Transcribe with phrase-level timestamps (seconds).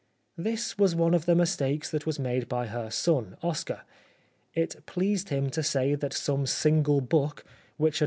[0.39, 3.81] This was one of the mistakes that was made by her son, Oscar.
[4.55, 7.45] It pleased him to say that some single book,
[7.77, 7.99] which had com.